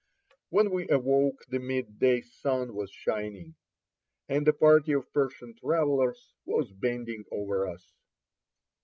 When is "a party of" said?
4.47-5.13